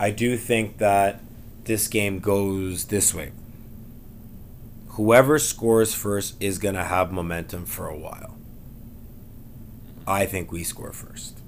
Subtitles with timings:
[0.00, 1.20] I do think that
[1.64, 3.32] this game goes this way.
[4.90, 8.36] Whoever scores first is going to have momentum for a while.
[10.06, 11.38] I think we score first.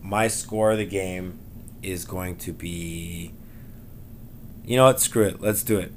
[0.00, 1.38] My score of the game
[1.82, 3.32] is going to be.
[4.64, 5.00] You know what?
[5.00, 5.40] Screw it.
[5.40, 5.92] Let's do it.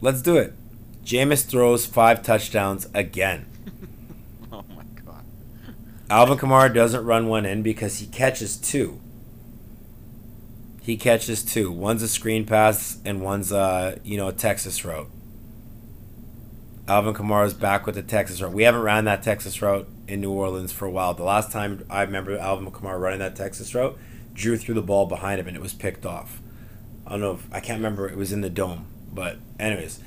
[0.00, 0.54] Let's do it.
[1.04, 3.46] Jameis throws five touchdowns again.
[4.52, 5.24] oh my god.
[6.08, 9.01] Alvin Kamara doesn't run one in because he catches two.
[10.82, 11.70] He catches two.
[11.70, 15.08] One's a screen pass and one's a you know a Texas route.
[16.88, 18.52] Alvin Kamara's back with the Texas route.
[18.52, 21.14] We haven't ran that Texas route in New Orleans for a while.
[21.14, 23.96] The last time I remember Alvin Kamara running that Texas route,
[24.34, 26.42] Drew threw the ball behind him and it was picked off.
[27.06, 28.08] I don't know if I can't remember.
[28.08, 30.00] It was in the dome, but anyways,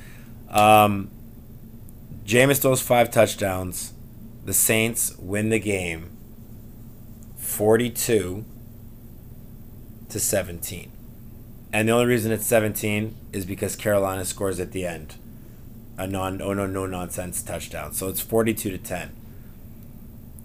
[0.49, 1.09] um,
[2.25, 3.93] Jameis throws five touchdowns.
[4.43, 6.17] The Saints win the game,
[7.37, 8.43] forty-two
[10.15, 10.93] to seventeen,
[11.73, 15.15] and the only reason it's seventeen is because Carolina scores at the end,
[15.97, 17.91] a non oh no no nonsense touchdown.
[17.91, 19.13] So it's forty-two to ten.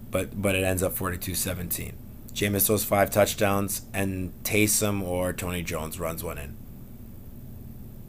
[0.09, 1.93] But but it ends up 42-17.
[2.33, 6.57] Jameis throws five touchdowns, and Taysom or Tony Jones runs one in.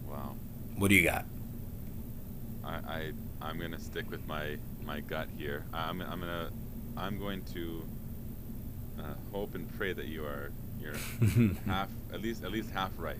[0.04, 0.34] Wow.
[0.76, 1.26] What do you got?
[2.64, 5.64] I, I I'm gonna stick with my my gut here.
[5.72, 6.50] I'm I'm gonna
[6.96, 7.84] I'm going to
[8.98, 10.50] uh, hope and pray that you are
[10.82, 13.16] you're half at least at least half right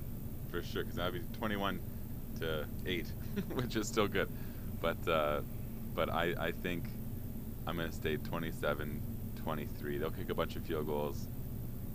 [0.50, 1.80] for sure because that'd be 21
[2.40, 3.06] to eight,
[3.54, 4.28] which is still good.
[4.80, 5.40] But uh,
[5.94, 6.84] but I I think
[7.66, 9.02] I'm gonna stay 27
[9.42, 9.98] 23.
[9.98, 11.26] They'll kick a bunch of field goals.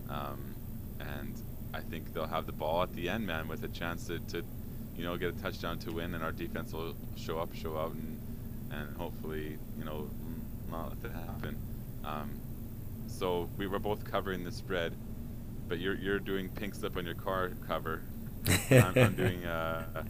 [0.09, 0.56] Um,
[1.00, 1.36] and
[1.74, 4.44] I think they'll have the ball at the end, man, with a chance to, to
[4.98, 7.92] you know, get a touchdown to win, and our defense will show up, show out,
[7.92, 8.20] and,
[8.72, 10.09] and hopefully, you know,
[10.72, 11.58] not let that happen.
[12.04, 12.31] Um,
[13.08, 14.94] so we were both covering the spread,
[15.68, 18.02] but you're, you're doing pink slip on your car cover.
[18.72, 20.04] I'm, I'm doing uh,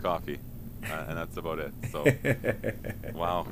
[0.00, 0.38] coffee,
[0.88, 1.72] uh, and that's about it.
[1.90, 2.04] So,
[3.14, 3.46] wow.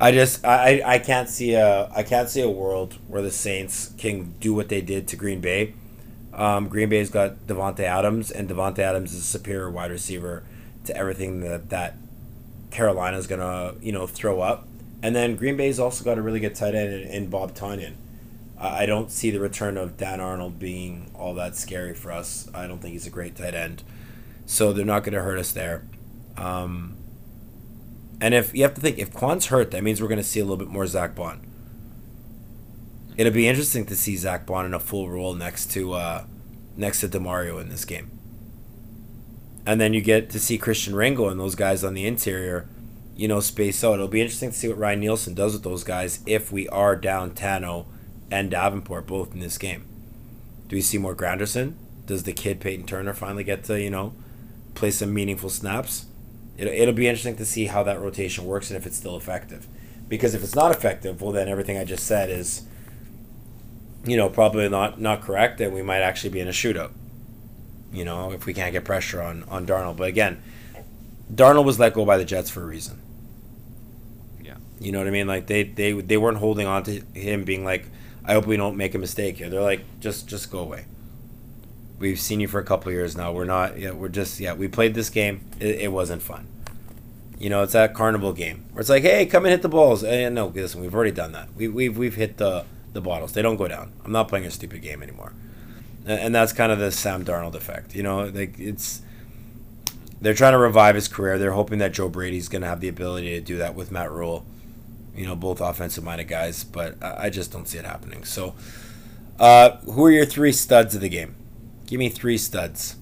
[0.00, 3.92] I just I, I can't see a I can't see a world where the Saints
[3.98, 5.74] can do what they did to Green Bay.
[6.34, 10.44] Um, Green Bay's got Davante Adams, and Davante Adams is a superior wide receiver
[10.84, 11.96] to everything that that
[12.70, 14.68] Carolina's gonna you know throw up.
[15.02, 17.94] And then Green Bay's also got a really good tight end in, in Bob Tonyan.
[18.58, 22.48] I, don't see the return of Dan Arnold being all that scary for us.
[22.54, 23.82] I don't think he's a great tight end,
[24.46, 25.84] so they're not going to hurt us there.
[26.36, 26.96] Um,
[28.20, 30.40] and if you have to think, if Quan's hurt, that means we're going to see
[30.40, 31.46] a little bit more Zach Baun.
[33.16, 36.24] It'll be interesting to see Zach Baun in a full role next to uh,
[36.76, 38.10] next to Demario in this game.
[39.66, 42.68] And then you get to see Christian Ringo and those guys on the interior,
[43.16, 43.94] you know, space out.
[43.94, 46.94] It'll be interesting to see what Ryan Nielsen does with those guys if we are
[46.94, 47.86] down Tanoh
[48.30, 49.84] and Davenport both in this game.
[50.68, 51.74] Do we see more Granderson?
[52.06, 54.14] Does the kid Payton Turner finally get to, you know,
[54.74, 56.06] play some meaningful snaps?
[56.56, 59.66] It, it'll be interesting to see how that rotation works and if it's still effective.
[60.08, 62.62] Because if it's not effective, well, then everything I just said is,
[64.04, 66.92] you know, probably not not correct, and we might actually be in a shootout.
[67.92, 69.96] You know, if we can't get pressure on on Darnold.
[69.96, 70.40] But again,
[71.32, 73.00] Darnold was let go by the Jets for a reason.
[74.42, 74.58] Yeah.
[74.78, 75.26] You know what I mean?
[75.26, 77.86] Like they they they weren't holding on to him, being like,
[78.26, 80.86] "I hope we don't make a mistake here." They're like, "Just just go away."
[81.98, 83.32] We've seen you for a couple years now.
[83.32, 83.78] We're not.
[83.78, 84.38] Yeah, we're just.
[84.40, 85.48] Yeah, we played this game.
[85.58, 86.46] It, it wasn't fun.
[87.38, 90.02] You know, it's that carnival game where it's like, hey, come and hit the balls.
[90.02, 91.54] And no, listen, we've already done that.
[91.54, 93.32] We, we've we've hit the the bottles.
[93.32, 93.92] They don't go down.
[94.04, 95.32] I'm not playing a stupid game anymore.
[96.06, 97.94] And, and that's kind of the Sam Darnold effect.
[97.94, 99.02] You know, like it's
[100.20, 101.38] they're trying to revive his career.
[101.38, 104.10] They're hoping that Joe Brady's going to have the ability to do that with Matt
[104.10, 104.44] Rhule.
[105.16, 108.24] You know, both offensive minded guys, but I, I just don't see it happening.
[108.24, 108.54] So,
[109.38, 111.36] uh, who are your three studs of the game?
[111.86, 112.96] Give me three studs.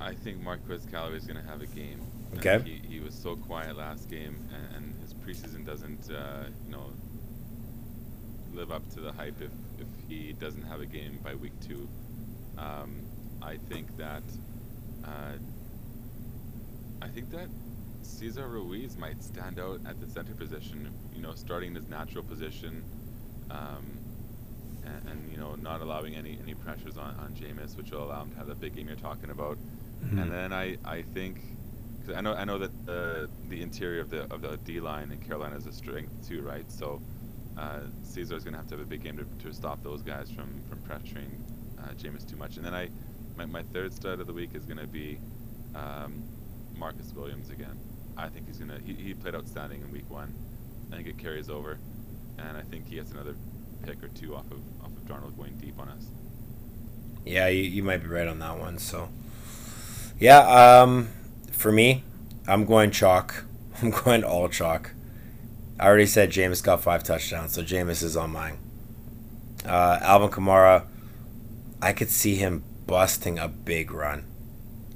[0.00, 2.00] I think Marquez Callaway is going to have a game.
[2.38, 2.60] Okay.
[2.64, 6.90] He, he was so quiet last game, and, and his preseason doesn't, uh, you know,
[8.54, 11.88] live up to the hype if, if he doesn't have a game by week two.
[12.56, 13.02] Um,
[13.42, 14.22] I think that
[15.04, 15.32] uh,
[17.02, 17.48] I think that
[18.04, 20.92] Cesar Ruiz might stand out at the center position.
[21.14, 22.84] You know, starting in his natural position.
[23.50, 23.98] Um,
[24.84, 28.22] and, and, you know not allowing any any pressures on on Jameis, which will allow
[28.22, 29.56] him to have the big game you're talking about.
[29.56, 30.18] Mm-hmm.
[30.18, 31.40] And then I I think
[32.04, 35.10] cause I know I know that the the interior of the of the D line
[35.10, 36.70] in Carolina is a strength too, right?
[36.70, 37.00] So
[37.56, 40.02] uh, Cesar is going to have to have a big game to, to stop those
[40.02, 41.30] guys from from pressuring
[41.78, 42.56] uh, Jameis too much.
[42.56, 42.88] And then I
[43.36, 45.18] my my third stud of the week is going to be
[45.74, 46.24] um,
[46.76, 47.78] Marcus Williams again.
[48.16, 50.34] I think he's gonna he, he played outstanding in week one.
[50.92, 51.78] I think it carries over,
[52.38, 53.34] and I think he has another
[53.82, 56.06] pick or two off of off of Darnold going deep on us.
[57.24, 58.78] Yeah, you, you might be right on that one.
[58.78, 59.08] So,
[60.18, 61.08] yeah, um,
[61.50, 62.04] for me,
[62.46, 63.44] I'm going chalk.
[63.82, 64.92] I'm going all chalk.
[65.78, 68.58] I already said Jameis got five touchdowns, so Jameis is on mine.
[69.64, 70.86] Uh, Alvin Kamara,
[71.82, 74.24] I could see him busting a big run.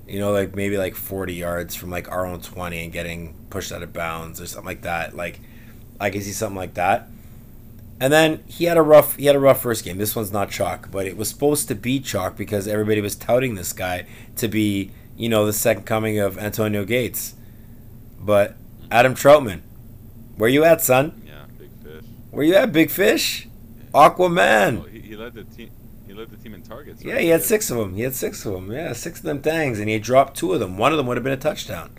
[0.08, 3.72] You know, like maybe like 40 yards from like our own 20 and getting pushed
[3.72, 5.14] out of bounds or something like that.
[5.14, 5.40] Like,
[6.00, 7.08] I can see something like that.
[8.00, 9.99] And then he had a rough he had a rough first game.
[9.99, 13.56] This one's not chalk, but it was supposed to be chalk because everybody was touting
[13.56, 14.06] this guy
[14.37, 17.34] to be, you know, the second coming of Antonio Gates.
[18.20, 18.56] But
[18.90, 19.62] Adam Trautman,
[20.37, 21.22] where you at, son?
[21.26, 22.04] Yeah, big fish.
[22.31, 23.49] Where you at, big fish?
[23.93, 24.82] Aquaman.
[24.84, 25.70] Oh, he, he led the team.
[26.08, 27.05] He led the team in targets.
[27.05, 27.94] Yeah, he had six of them.
[27.94, 28.72] He had six of them.
[28.72, 30.78] Yeah, six of them tangs, and he dropped two of them.
[30.78, 31.90] One of them would have been a touchdown.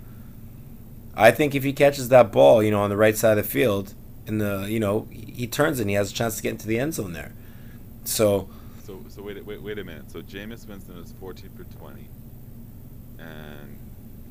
[1.15, 3.49] I think if he catches that ball, you know, on the right side of the
[3.49, 3.93] field,
[4.25, 6.79] in the, you know, he turns and he has a chance to get into the
[6.79, 7.33] end zone there.
[8.03, 8.49] So,
[8.83, 10.09] So so wait wait wait a minute.
[10.09, 12.07] So Jameis Winston was 14 for 20,
[13.19, 13.77] and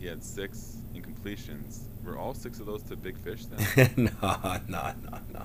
[0.01, 1.83] he had six incompletions.
[2.05, 4.11] Were all six of those to big fish then?
[4.23, 5.43] no, no, no, no.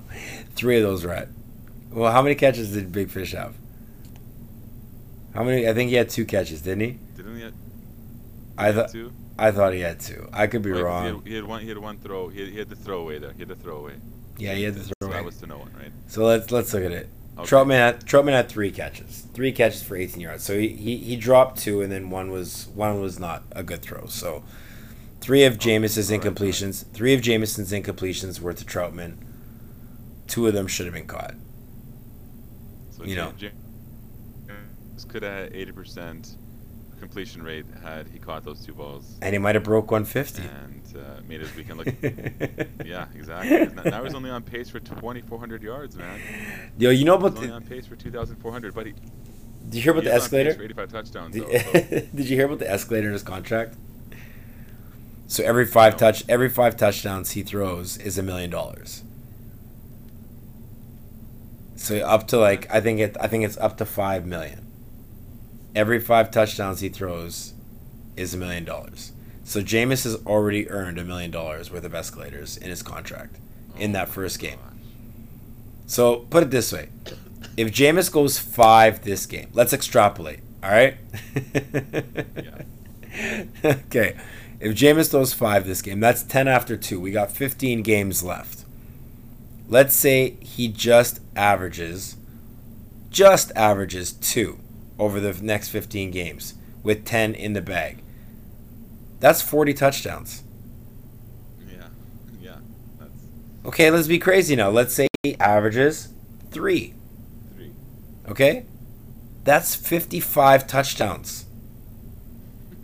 [0.56, 1.28] Three of those right.
[1.92, 3.54] Well, how many catches did Big Fish have?
[5.34, 5.68] How many?
[5.68, 7.00] I think he had two catches, didn't he?
[7.16, 7.42] Didn't he?
[7.44, 7.54] Have,
[8.58, 9.12] I thought two.
[9.38, 10.30] I thought he had two.
[10.32, 11.04] I could be 'cause wrong.
[11.06, 11.62] He had, he had one.
[11.62, 12.30] He had one throw.
[12.30, 13.32] He had, he had the throwaway there.
[13.34, 13.96] He had the throwaway.
[14.38, 15.92] yeah, he had the So throw that was to no one, right?
[16.08, 17.10] So let's let's look at it.
[17.36, 17.50] Okay.
[17.50, 20.44] Trautman had Trautman had three catches, three catches for 18 yards.
[20.44, 23.82] So he, he, he dropped two, and then one was one was not a good
[23.82, 24.06] throw.
[24.06, 24.44] So
[25.20, 26.38] three of oh, Jameis's all right, all right.
[26.40, 29.18] incompletions, three of Jameson's incompletions were to Trautman.
[30.28, 31.34] Two of them should have been caught.
[32.92, 33.34] So You know.
[34.94, 36.38] James could have had 80 percent
[37.00, 40.42] completion rate had he caught those two balls And he might have broke 150.
[40.42, 41.88] and uh, made his weekend look.
[42.86, 43.68] yeah, exactly.
[43.92, 46.20] Now he's only on pace for 2,400 yards, man.
[46.78, 48.94] Yo, you know He's about only the, on pace for 2,400, but he,
[49.66, 50.54] Did you hear about he the is on pace escalator?
[50.54, 51.34] for 85 touchdowns.
[51.36, 51.50] Did, though,
[52.00, 53.76] so- did you hear about the escalator in his contract?
[55.28, 59.04] So every five touch, every five touchdowns he throws is a million dollars.
[61.76, 64.68] So up to like I think it I think it's up to five million.
[65.76, 67.54] Every five touchdowns he throws
[68.16, 69.12] is a million dollars.
[69.44, 73.38] So Jameis has already earned a million dollars worth of escalators in his contract
[73.78, 74.60] in Oh that first game.
[75.88, 76.90] So put it this way:
[77.58, 80.40] if Jameis goes five this game, let's extrapolate.
[80.64, 80.96] All right.
[83.66, 84.18] okay.
[84.60, 87.00] If Jameis throws five this game, that's ten after two.
[87.00, 88.64] We got fifteen games left.
[89.68, 92.16] Let's say he just averages,
[93.10, 94.60] just averages two
[95.00, 98.04] over the next fifteen games with ten in the bag.
[99.20, 100.44] That's forty touchdowns.
[101.68, 101.88] Yeah,
[102.42, 102.56] yeah,
[103.00, 103.12] that's
[103.66, 104.70] Okay, let's be crazy now.
[104.70, 106.10] Let's say he averages
[106.52, 106.94] three.
[107.56, 107.72] three.
[108.30, 108.66] Okay?
[109.44, 111.46] That's 55 touchdowns.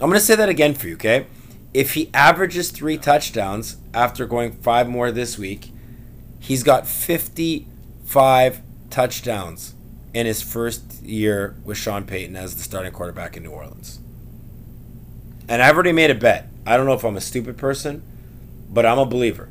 [0.00, 1.26] I'm going to say that again for you, okay?
[1.74, 5.70] If he averages three touchdowns after going five more this week,
[6.40, 8.60] he's got 55
[8.90, 9.74] touchdowns
[10.14, 14.00] in his first year with Sean Payton as the starting quarterback in New Orleans.
[15.48, 16.48] And I've already made a bet.
[16.66, 18.02] I don't know if I'm a stupid person,
[18.70, 19.48] but I'm a believer.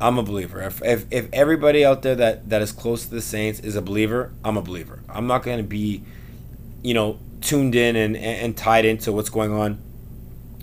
[0.00, 0.62] I'm a believer.
[0.62, 3.82] If, if, if everybody out there that, that is close to the Saints is a
[3.82, 5.00] believer, I'm a believer.
[5.08, 6.02] I'm not going to be,
[6.82, 9.78] you know, tuned in and, and tied into what's going on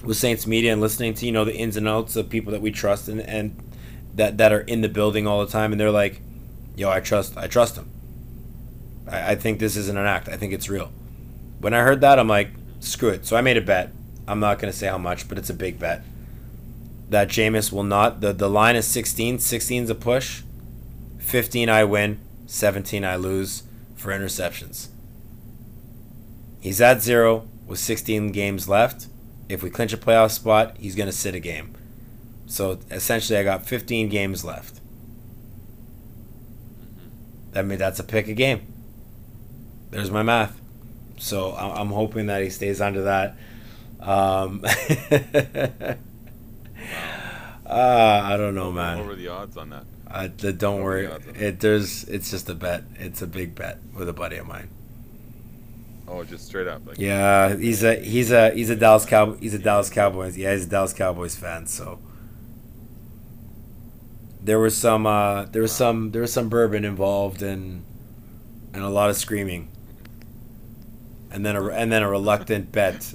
[0.03, 2.61] with Saints media and listening to, you know, the ins and outs of people that
[2.61, 3.55] we trust and, and
[4.15, 5.71] that, that are in the building all the time.
[5.71, 6.21] And they're like,
[6.75, 7.89] yo, I trust, I trust him.
[9.09, 10.29] I, I think this isn't an act.
[10.29, 10.91] I think it's real.
[11.59, 12.49] When I heard that, I'm like,
[12.79, 13.25] screw it.
[13.25, 13.91] So I made a bet.
[14.27, 16.03] I'm not going to say how much, but it's a big bet
[17.09, 18.21] that Jameis will not.
[18.21, 19.39] The, the line is 16.
[19.39, 20.43] 16 is a push.
[21.17, 22.19] 15 I win.
[22.45, 23.63] 17 I lose
[23.95, 24.89] for interceptions.
[26.61, 29.07] He's at zero with 16 games left.
[29.47, 31.75] If we clinch a playoff spot, he's going to sit a game.
[32.45, 34.75] So essentially, I got 15 games left.
[36.75, 37.57] Mm-hmm.
[37.57, 38.68] I mean, that's a pick a game.
[39.91, 40.59] There's my math.
[41.17, 43.35] So I- I'm hoping that he stays under that.
[43.99, 44.63] Um,
[45.85, 45.95] uh,
[47.65, 48.99] I don't know, man.
[48.99, 49.83] What were the odds on that?
[50.07, 51.05] I, the, don't worry.
[51.07, 51.47] the?
[51.47, 52.83] It there's it's just a bet.
[52.95, 54.69] It's a big bet with a buddy of mine.
[56.07, 56.87] Oh, just straight up.
[56.87, 60.37] Like, Yeah, he's a he's a he's a Dallas Cow he's a Dallas Cowboys.
[60.37, 61.67] Yeah, he's a Dallas Cowboys fan.
[61.67, 61.99] So
[64.41, 67.83] there was some uh, there was some there was some bourbon involved and
[68.73, 69.67] and a lot of screaming.
[71.31, 73.13] And then a and then a reluctant bet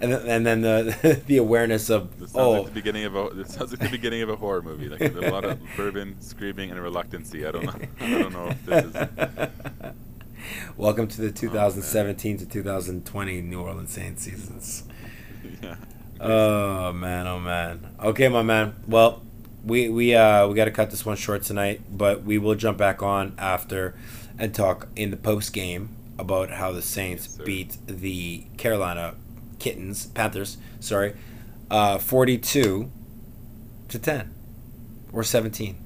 [0.00, 3.14] and then, and then the the awareness of This sounds oh like the beginning of
[3.14, 4.88] a this sounds like the beginning of a horror movie.
[4.88, 7.46] Like a lot of bourbon, screaming, and reluctancy.
[7.46, 7.88] I don't know.
[8.00, 9.92] I don't know if this is.
[10.76, 14.84] Welcome to the 2017 to 2020 New Orleans Saints seasons.
[15.62, 15.76] Yeah.
[16.18, 17.94] Oh man, oh man.
[18.02, 18.74] Okay, my man.
[18.88, 19.22] Well,
[19.64, 22.78] we we uh we got to cut this one short tonight, but we will jump
[22.78, 23.94] back on after
[24.38, 29.14] and talk in the post game about how the Saints Yes, beat the Carolina
[29.58, 30.58] Kittens Panthers.
[30.80, 31.14] Sorry,
[31.70, 32.90] uh, 42
[33.88, 34.34] to 10
[35.12, 35.76] or 17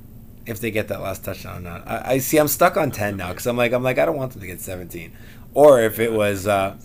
[0.46, 1.88] if they get that last touchdown or not.
[1.88, 2.38] I, I see.
[2.38, 4.46] I'm stuck on 10 now because I'm like I'm like I don't want them to
[4.46, 5.12] get 17,
[5.54, 6.76] or if it was uh,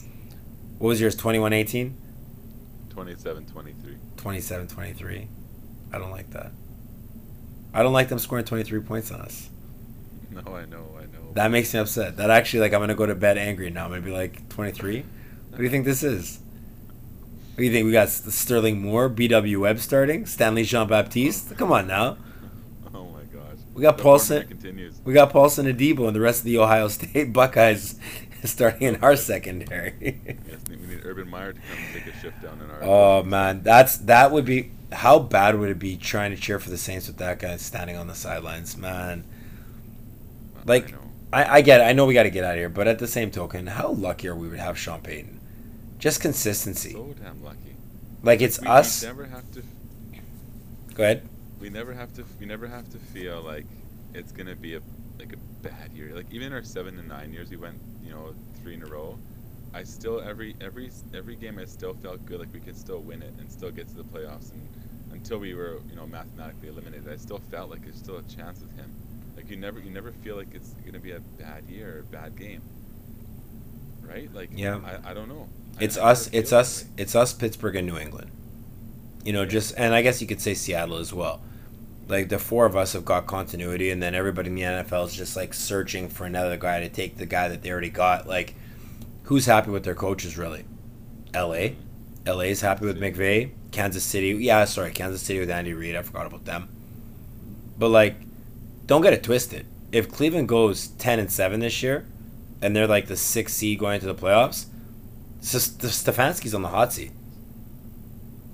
[0.78, 1.98] what was yours 21 18.
[2.90, 3.96] 27 23.
[4.18, 5.28] 27 23.
[5.92, 6.52] I don't like that.
[7.74, 9.50] I don't like them scoring 23 points on us.
[10.32, 11.19] No, I know, I know.
[11.34, 12.18] That makes me upset.
[12.18, 13.86] That actually, like, I'm going to go to bed angry now.
[13.86, 15.04] I'm to be like, 23?
[15.50, 16.40] What do you think this is?
[17.52, 17.86] What do you think?
[17.86, 21.58] We got Sterling Moore, BW Webb starting, Stanley Jean Baptiste.
[21.58, 22.18] Come on now.
[22.94, 23.58] oh my gosh.
[23.74, 25.00] We got The Paulson- continues.
[25.04, 28.00] We got Paulson Adebo and the rest of the Ohio State Buckeyes
[28.46, 29.94] starting in our secondary.
[30.48, 32.84] Yes, we need Urban Meyer to come and take a shift down in our.
[32.84, 36.70] oh man, that's that would be how bad would it be trying to cheer for
[36.70, 39.24] the Saints with that guy standing on the sidelines, man?
[40.66, 40.94] Like-.
[41.32, 41.84] I, I get it.
[41.84, 43.90] I know we got to get out of here, but at the same token, how
[43.90, 45.40] lucky are we to have Sean Payton?
[46.00, 46.94] Just consistency.
[46.94, 47.76] so damn lucky.
[48.24, 49.02] Like it's we, us.
[49.02, 49.64] We never have to.
[50.94, 51.28] Go ahead.
[51.60, 52.26] We never have to.
[52.40, 53.66] We never have to feel like
[54.14, 54.82] it's gonna be a
[55.20, 56.16] like a bad year.
[56.16, 59.18] Like even our seven and nine years, we went you know three in a row.
[59.74, 63.22] I still every every every game I still felt good like we could still win
[63.22, 64.68] it and still get to the playoffs and
[65.12, 68.62] until we were you know mathematically eliminated I still felt like there's still a chance
[68.62, 68.92] with him
[69.50, 72.36] you never you never feel like it's gonna be a bad year or a bad
[72.38, 72.62] game
[74.02, 74.80] right like Yeah.
[74.84, 75.48] I, I don't know
[75.80, 76.28] It's I us.
[76.28, 76.86] feel It's us.
[76.98, 77.34] It's us.
[77.34, 78.32] Pittsburgh and New England.
[79.24, 81.42] You know, just and I guess you could say Seattle as well.
[82.08, 85.14] Like the four of us have got continuity, and then everybody in the NFL is
[85.16, 88.28] just like searching for another guy to take the guy that they already got.
[88.28, 88.56] Like,
[89.24, 90.66] who's happy with their coaches really?
[91.36, 91.76] L.A.
[92.26, 92.46] L.A.
[92.50, 93.52] is happy with McVay.
[93.72, 95.96] Kansas City, yeah, sorry, Kansas City with Andy Reid.
[95.96, 96.68] I forgot about them.
[97.78, 98.16] But like,
[98.90, 99.68] don't get it twisted.
[99.92, 102.08] If Cleveland goes ten and seven this year,
[102.60, 104.66] and they're like the sixth seed going into the playoffs,
[105.42, 107.12] Stefanski's on the hot seat.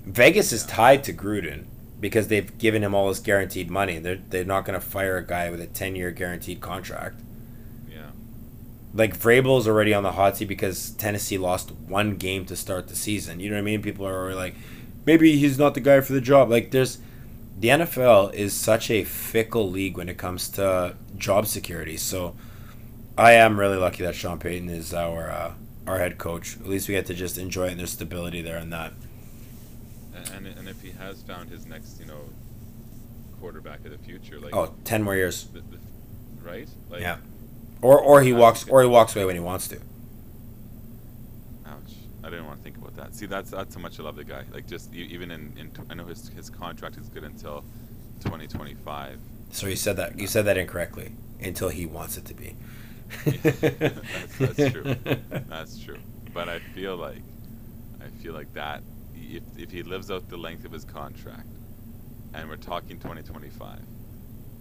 [0.04, 1.64] Vegas is tied to Gruden
[1.98, 3.98] because they've given him all this guaranteed money.
[3.98, 7.18] They're they're not going to fire a guy with a ten year guaranteed contract.
[7.90, 8.10] yeah
[8.92, 12.94] Like Vrabel's already on the hot seat because Tennessee lost one game to start the
[12.94, 13.40] season.
[13.40, 13.80] You know what I mean?
[13.80, 14.54] People are already like,
[15.06, 16.50] maybe he's not the guy for the job.
[16.50, 16.98] Like there's,
[17.58, 21.96] the NFL is such a fickle league when it comes to job security.
[21.96, 22.34] So,
[23.16, 25.52] I am really lucky that Sean Payton is our uh,
[25.86, 26.56] our head coach.
[26.60, 28.92] At least we get to just enjoy it and there's stability there and that.
[30.34, 32.28] and, and if he has found his next you know
[33.40, 35.44] quarterback of the future like Oh, 10 more years.
[35.44, 35.78] the, the,
[36.42, 37.18] right like Yeah.
[37.82, 39.76] Or or he walks or he walks away when he wants to.
[41.66, 41.94] Ouch!
[42.26, 43.14] I didn't want to think about that.
[43.14, 44.42] See, that's that's how much I love the guy.
[44.52, 47.64] Like, just even in, in I know his his contract is good until
[48.20, 49.20] 2025.
[49.50, 52.56] So you said that you said that incorrectly until he wants it to be.
[53.24, 54.96] that's, that's true.
[55.48, 55.98] That's true.
[56.34, 57.22] But I feel like,
[58.00, 58.82] I feel like that
[59.14, 61.46] if if he lives out the length of his contract,
[62.34, 63.78] and we're talking 2025,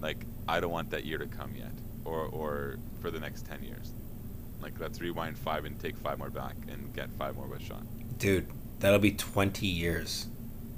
[0.01, 3.63] like I don't want that year to come yet, or or for the next 10
[3.63, 3.91] years.
[4.65, 7.87] Like let's rewind five and take five more back and get five more with Sean.
[8.17, 8.47] Dude,
[8.79, 10.25] that'll be 20 years.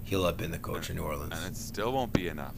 [0.04, 1.32] He'll have been the coach in New Orleans.
[1.34, 2.56] And it still won't be enough.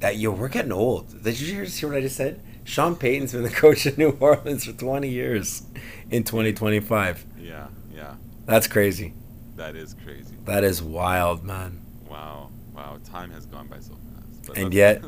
[0.00, 1.22] That yo, we're getting old.
[1.22, 2.42] Did you hear what I just said?
[2.64, 5.62] Sean Payton's been the coach in New Orleans for 20 years
[6.10, 7.24] in 2025.
[7.38, 8.14] Yeah, yeah.
[8.44, 9.14] That's crazy.
[9.54, 10.34] That is crazy.
[10.46, 11.80] That is wild, man.
[12.10, 12.98] Wow, wow.
[13.04, 14.46] Time has gone by so fast.
[14.48, 15.04] But And yet-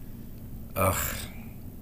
[0.74, 0.96] Ugh.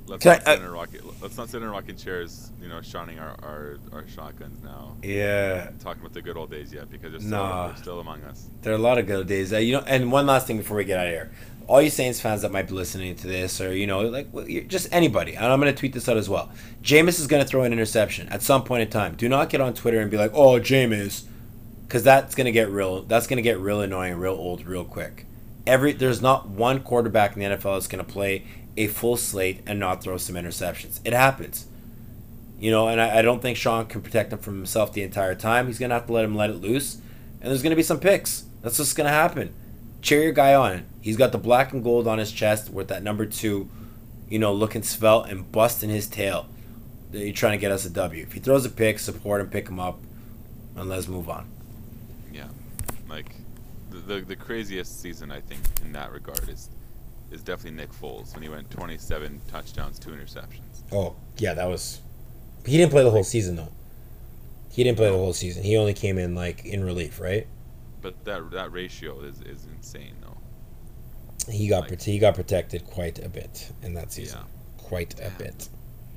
[0.06, 1.00] Let's Can not I- sit in a rocking.
[1.20, 2.50] Let's not sit in rocking chairs.
[2.60, 4.96] You know, shining our, our, our shotguns now.
[5.02, 5.70] Yeah.
[5.80, 7.68] Talking about the good old days yet because they're still, Nah.
[7.68, 8.46] they're still among us.
[8.62, 9.52] There are a lot of good old days.
[9.52, 11.30] Uh, you know, and one last thing before we get out of here,
[11.66, 14.66] all you Saints fans that might be listening to this, or you know, like you're-
[14.66, 16.50] just anybody, and I'm going to tweet this out as well.
[16.82, 19.14] Jameis is going to throw an interception at some point in time.
[19.14, 21.24] Do not get on Twitter and be like, "Oh, Jameis,"
[21.86, 23.02] because that's going to get real.
[23.02, 25.26] That's going to get real annoying, real old, real quick.
[25.66, 28.44] Every there's not one quarterback in the NFL that's going to play
[28.76, 31.00] a full slate and not throw some interceptions.
[31.04, 31.66] It happens.
[32.58, 35.34] You know, and I, I don't think Sean can protect him from himself the entire
[35.34, 35.66] time.
[35.66, 36.96] He's gonna have to let him let it loose,
[37.40, 38.44] and there's gonna be some picks.
[38.62, 39.54] That's what's gonna happen.
[40.02, 40.86] Cheer your guy on.
[41.00, 43.68] He's got the black and gold on his chest with that number two,
[44.28, 46.46] you know, looking svelte and busting his tail.
[47.12, 48.22] You're trying to get us a W.
[48.22, 50.00] If he throws a pick, support him, pick him up,
[50.76, 51.48] and let's move on.
[52.32, 52.48] Yeah.
[53.08, 53.34] Like
[53.90, 56.70] the, the the craziest season I think in that regard is
[57.34, 60.82] is definitely Nick Foles when he went 27 touchdowns, two interceptions.
[60.92, 62.00] Oh yeah, that was.
[62.64, 63.72] He didn't play the whole season though.
[64.70, 65.62] He didn't play the whole season.
[65.62, 67.46] He only came in like in relief, right?
[68.00, 71.52] But that that ratio is, is insane though.
[71.52, 74.38] He got Like- he got protected quite a bit in that season.
[74.40, 74.82] Yeah.
[74.88, 75.68] Quite a bit.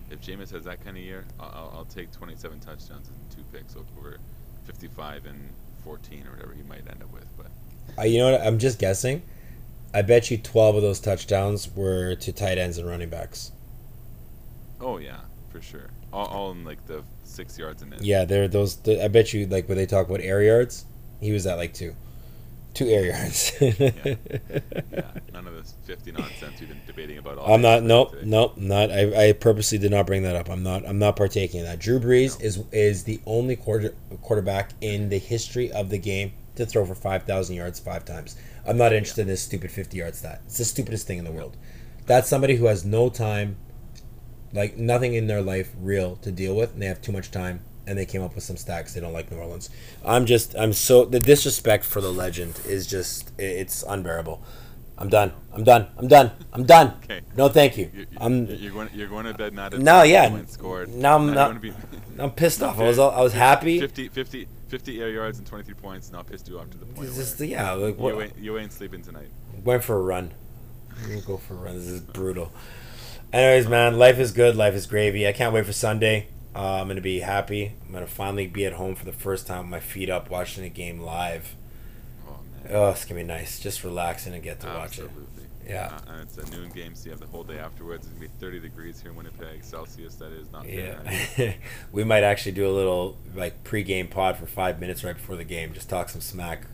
[0.10, 3.44] If Jameis has that kind of year, I'll, I'll, I'll take 27 touchdowns and two
[3.52, 4.20] picks over
[4.66, 5.50] 55 and
[5.84, 7.26] 14 or whatever he might end up with.
[7.38, 7.48] But
[7.98, 8.42] Uh, you know what?
[8.42, 9.22] I'm just guessing.
[9.94, 13.52] I bet you 12 of those touchdowns were to tight ends and running backs.
[14.82, 15.90] oh yeah, for sure.
[16.14, 18.04] All, all in like the six yards and in.
[18.04, 18.78] Yeah, there those.
[18.78, 20.86] The, I bet you like when they talk about air yards,
[21.20, 21.96] he was at like two,
[22.74, 23.52] two air yards.
[24.92, 25.04] Yeah,
[25.34, 27.84] none of this 50 nonsense we've been debating about all I'm not.
[27.84, 28.12] Nope.
[28.12, 28.24] today.
[28.26, 28.58] Nope.
[28.58, 28.92] Not.
[28.92, 30.50] I, I purposely did not bring that up.
[30.50, 30.86] I'm not.
[30.88, 31.80] I'm not partaking in that.
[31.80, 32.46] Drew Brees No.
[32.46, 36.96] is is the only quarter quarterback in the history of the game to throw for
[36.96, 38.38] five thousand yards five times.
[38.68, 40.42] I'm not interested in this stupid fifty yard stat.
[40.46, 41.56] It's the stupidest thing in the world.
[42.06, 43.58] That's somebody who has no time,
[44.54, 47.62] like nothing in their life real to deal with, and they have too much time.
[47.86, 48.94] And they came up with some stacks.
[48.94, 49.70] They don't like New Orleans.
[50.04, 50.54] I'm just.
[50.58, 51.06] I'm so.
[51.06, 53.32] The disrespect for the legend is just.
[53.40, 54.44] It's unbearable.
[54.98, 55.32] I'm done.
[55.54, 55.88] I'm done.
[55.98, 56.32] I'm done.
[56.52, 56.94] I'm done.
[57.06, 57.22] Okay.
[57.38, 57.90] No, thank you.
[57.94, 58.46] You, you, I'm.
[58.48, 58.90] you're going.
[58.94, 60.38] You're going to bed not at No, yeah.
[60.48, 60.90] scored.
[60.94, 61.72] No, I'm Now not- be-
[62.20, 62.78] I'm pissed off.
[62.78, 63.00] I was.
[63.00, 63.80] I was happy.
[63.80, 66.12] 50, 50, 50 air yards and 23 points.
[66.12, 68.58] Now pissed you off to the point It's where just, yeah, like you, ain't, you
[68.58, 69.30] ain't sleeping tonight.
[69.64, 70.34] went for a run.
[70.96, 71.76] I'm gonna go for a run.
[71.76, 72.52] This is brutal.
[73.32, 74.56] Anyways, man, life is good.
[74.56, 75.28] Life is gravy.
[75.28, 76.28] I can't wait for Sunday.
[76.56, 77.74] Uh, I'm gonna be happy.
[77.86, 80.64] I'm gonna finally be at home for the first time with my feet up, watching
[80.64, 81.56] a game live.
[82.28, 82.72] Oh man.
[82.76, 83.60] Oh, it's gonna be nice.
[83.60, 85.10] Just relaxing and get to watch it.
[85.68, 85.88] Yeah.
[86.08, 88.06] Uh, and it's a noon game, so you have the whole day afterwards.
[88.06, 90.16] It's gonna be 30 degrees here in Winnipeg, Celsius.
[90.16, 90.68] That is not.
[90.68, 91.54] Yeah,
[91.92, 95.44] we might actually do a little like pre-game pod for five minutes right before the
[95.44, 95.74] game.
[95.74, 96.66] Just talk some smack.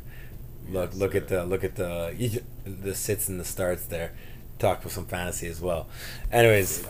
[0.70, 4.14] Look, Yes, look at the look at the the sits and the starts there.
[4.60, 5.88] Talk with some fantasy as well.
[6.32, 6.86] Anyways,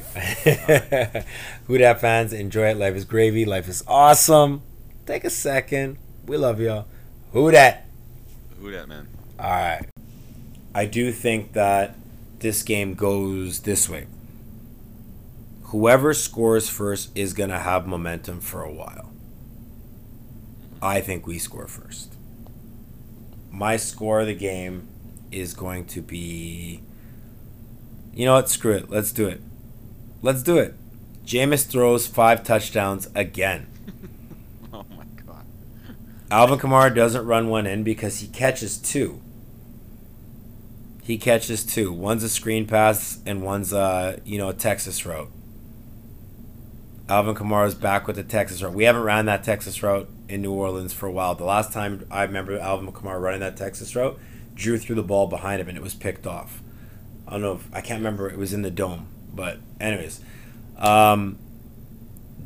[1.65, 2.77] who dat fans enjoy it.
[2.77, 3.45] Life is gravy.
[3.45, 4.61] Life is awesome.
[5.05, 5.97] Take a second.
[6.25, 6.85] We love y'all.
[7.31, 7.85] Who dat?
[8.59, 9.07] Who that man?
[9.39, 9.92] All right.
[10.75, 11.95] I do think that
[12.39, 14.07] this game goes this way.
[15.65, 19.11] Whoever scores first is going to have momentum for a while.
[20.81, 22.13] I think we score first.
[23.49, 24.87] My score of the game
[25.31, 26.81] is going to be.
[28.13, 28.49] You know what?
[28.49, 28.89] Screw it.
[28.89, 29.41] Let's do it.
[30.21, 30.75] Let's do it.
[31.25, 33.67] Jameis throws five touchdowns again.
[34.73, 35.45] oh my god.
[36.29, 39.22] Alvin Kamara doesn't run one in because he catches two.
[41.03, 41.91] He catches two.
[41.91, 45.29] One's a screen pass and one's a you know a Texas route.
[47.09, 48.73] Alvin Kamara's back with the Texas route.
[48.73, 51.35] We haven't ran that Texas route in New Orleans for a while.
[51.35, 54.17] The last time I remember Alvin Kamara running that Texas route,
[54.55, 56.63] Drew threw the ball behind him and it was picked off.
[57.27, 58.29] I don't know if I can't remember.
[58.29, 60.21] It was in the dome, but anyways,
[60.77, 61.37] um,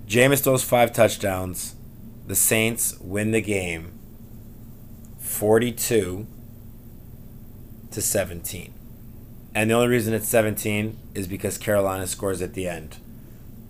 [0.07, 1.75] Jameis throws five touchdowns.
[2.25, 3.97] The Saints win the game
[5.19, 6.25] 42
[7.91, 8.73] to 17.
[9.55, 12.97] And the only reason it's 17 is because Carolina scores at the end.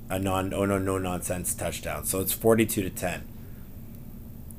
[0.10, 2.06] A non oh no no nonsense touchdown.
[2.06, 3.28] So it's 42 to 10.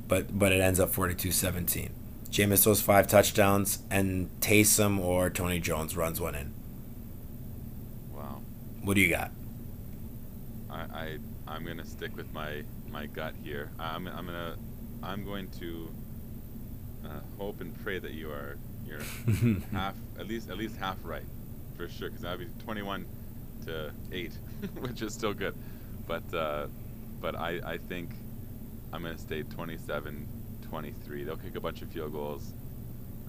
[0.06, 1.90] But but it ends up 42-17.
[2.30, 6.54] Jameis throws five touchdowns and Taysom or Tony Jones runs one in.
[8.10, 8.42] Wow.
[8.82, 9.30] What do you got?
[10.70, 13.70] I, I I'm gonna stick with my my gut here.
[13.78, 14.56] I'm I'm gonna
[15.02, 15.90] I'm going to
[17.04, 21.22] uh, hope and pray that you are you're half at least at least half right
[21.76, 23.06] for sure because that'd be 21
[23.66, 24.32] to eight,
[24.80, 25.54] which is still good.
[26.06, 26.66] But uh,
[27.20, 28.10] but I I think
[28.92, 30.28] I'm gonna stay 27
[30.68, 31.24] 23.
[31.24, 32.52] They'll kick a bunch of field goals,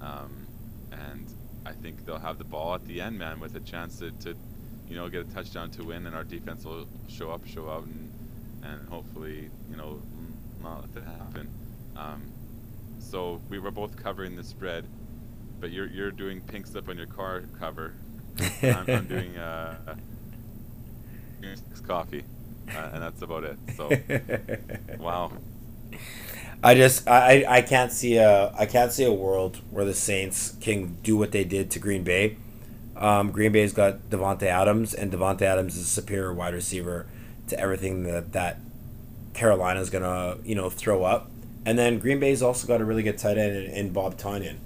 [0.02, 0.48] um,
[0.92, 1.26] and
[1.66, 4.36] I think they'll have the ball at the end, man, with a chance to, to
[4.90, 7.84] you know, get a touchdown to win, and our defense will show up, show out,
[7.84, 8.12] and
[8.64, 10.02] and hopefully, you know,
[10.62, 11.50] not let that happen.
[11.96, 12.22] Um,
[13.00, 14.86] so we were both covering the spread,
[15.60, 17.94] but you're you're doing pink slip on your car cover.
[18.64, 19.76] I'm, I'm doing uh,
[21.86, 22.24] coffee,
[22.74, 23.58] uh, and that's about it.
[23.76, 23.90] So
[25.00, 25.32] wow,
[26.64, 29.94] I just I, I I can't see a I can't see a world where the
[29.94, 32.38] Saints can do what they did to Green Bay.
[32.96, 37.08] Um, Green Bay's got Davante Adams, and Davante Adams is a superior wide receiver
[37.48, 38.60] to everything that that
[39.34, 41.30] Carolina's gonna you know throw up.
[41.66, 44.58] And then Green Bay's also got a really good tight end in, in Bob Tonyan.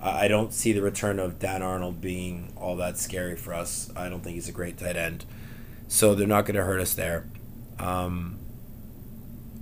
[0.00, 3.90] I don't see the return of Dan Arnold being all that scary for us.
[3.96, 5.24] I don't think he's a great tight end,
[5.88, 7.26] so they're not going to hurt us there.
[7.80, 8.38] Um,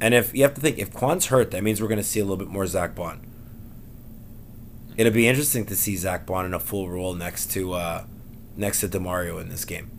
[0.01, 2.21] and if you have to think, if Quan's hurt, that means we're going to see
[2.21, 3.27] a little bit more Zach Baun.
[4.97, 8.05] it'll be interesting to see Zach Baun in a full role next to uh,
[8.57, 9.91] next to Demario in this game.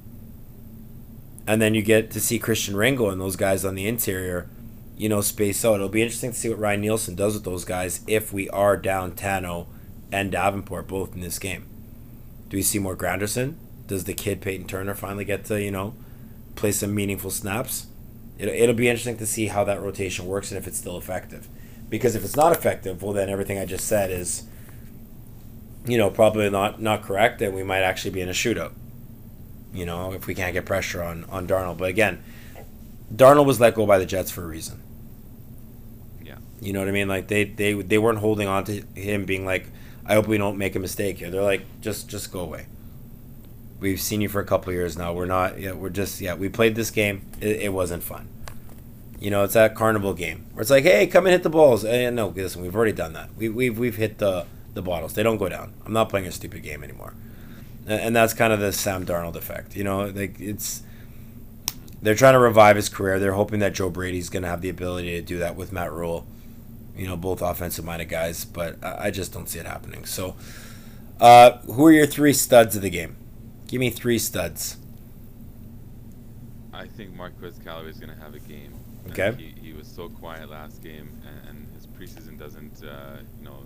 [1.47, 4.49] And then you get to see Christian Ringo and those guys on the interior,
[4.97, 5.75] you know, space out.
[5.75, 8.77] It'll be interesting to see what Ryan Nielsen does with those guys if we are
[8.77, 9.67] down Tanoh
[10.11, 11.65] and Davenport both in this game.
[12.49, 13.55] Do we see more Granderson?
[13.87, 15.93] Does the kid Payton Turner finally get to, you know,
[16.55, 17.87] play some meaningful snaps?
[18.37, 21.47] It'll, it'll be interesting to see how that rotation works and if it's still effective.
[21.89, 24.43] Because if it's not effective, well, then everything I just said is,
[25.85, 28.73] you know, probably not, not correct, and we might actually be in a shootout.
[29.73, 31.77] You know, if we can't get pressure on, on Darnold.
[31.77, 32.23] But again,
[33.13, 34.81] Darnold was let go by the Jets for a reason.
[36.23, 36.37] Yeah.
[36.59, 37.07] You know what I mean?
[37.07, 39.67] Like they, they they weren't holding on to him being like,
[40.07, 41.29] I hope we don't make a mistake here.
[41.29, 42.67] They're like, just just go away.
[43.79, 45.13] We've seen you for a couple years now.
[45.13, 45.59] We're not.
[45.59, 46.21] Yeah, we're just.
[46.21, 47.29] Yeah, we played this game.
[47.41, 48.29] It, it wasn't fun.
[49.19, 51.83] You know, it's that carnival game where it's like, hey, come and hit the balls.
[51.83, 53.35] And no, listen, we've already done that.
[53.35, 55.13] We, we've we've hit the the bottles.
[55.13, 55.73] They don't go down.
[55.85, 57.13] I'm not playing a stupid game anymore.
[57.85, 59.75] And, and that's kind of the Sam Darnold effect.
[59.75, 60.83] You know, like it's
[62.01, 63.19] they're trying to revive his career.
[63.19, 65.91] They're hoping that Joe Brady's going to have the ability to do that with Matt
[65.91, 66.25] Rhule.
[66.97, 70.05] You know, both offensive minded guys, but I, I just don't see it happening.
[70.05, 70.35] So,
[71.19, 73.17] uh, who are your three studs of the game?
[73.67, 74.77] Give me three studs.
[76.73, 78.73] I think Marquez Callaway is going to have a game.
[79.09, 79.33] Okay.
[79.37, 83.63] He, he was so quiet last game, and, and his preseason doesn't, uh, you know,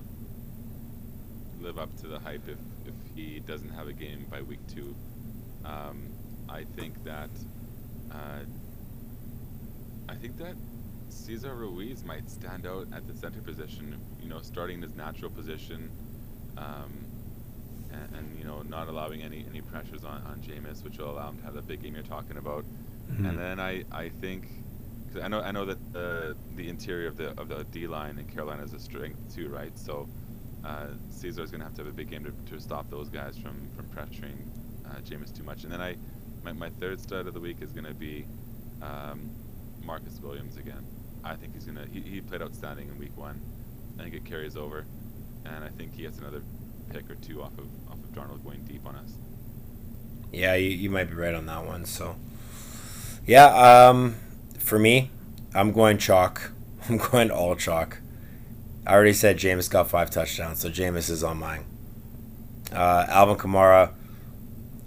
[1.61, 4.95] live up to the hype if, if he doesn't have a game by week two.
[5.63, 6.09] Um,
[6.49, 7.29] I think that
[8.11, 8.39] uh,
[10.09, 10.55] I think that
[11.11, 13.99] Cesar Ruiz might stand out at the center position.
[14.21, 15.89] You know, starting in his natural position,
[16.57, 17.05] um,
[17.91, 21.29] and, and, you know, not allowing any any pressures on on Jameis, which will allow
[21.29, 22.63] him to have the big game you're talking about.
[22.63, 23.25] Mm-hmm.
[23.25, 24.47] And then I I think.
[25.13, 28.17] Cause I know I know that uh, the interior of the of the D line
[28.17, 29.77] in Carolina is a strength too, right?
[29.77, 30.07] So
[30.63, 33.09] uh, Cesar is going to have to have a big game to, to stop those
[33.09, 34.37] guys from from pressuring
[34.85, 35.63] uh, Jameis too much.
[35.63, 35.97] And then I
[36.43, 38.25] my, my third stud of the week is going to be
[38.81, 39.31] um,
[39.83, 40.85] Marcus Williams again.
[41.23, 41.85] I think he's gonna.
[41.91, 43.41] He, he played outstanding in week one.
[43.99, 44.85] I think it carries over,
[45.45, 46.41] and I think he has another
[46.89, 49.13] pick or two off of off of Darnold going deep on us.
[50.31, 51.85] Yeah, you, you might be right on that one.
[51.85, 52.15] So,
[53.25, 54.15] yeah, um,
[54.57, 55.11] for me,
[55.53, 56.51] I'm going chalk.
[56.89, 57.99] I'm going all chalk.
[58.85, 61.65] I already said Jameis got five touchdowns, so Jameis is on mine.
[62.71, 63.93] Uh, Alvin Kamara,